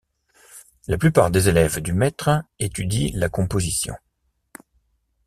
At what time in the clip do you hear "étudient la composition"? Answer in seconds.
2.57-3.93